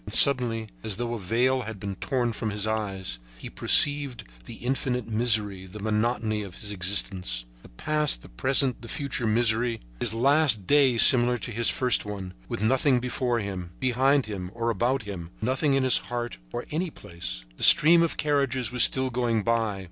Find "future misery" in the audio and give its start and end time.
8.89-9.79